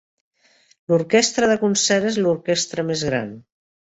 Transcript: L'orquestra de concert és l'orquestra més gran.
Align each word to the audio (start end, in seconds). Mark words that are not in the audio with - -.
L'orquestra 0.93 1.49
de 1.51 1.57
concert 1.63 2.07
és 2.13 2.17
l'orquestra 2.23 2.87
més 2.89 3.05
gran. 3.11 3.31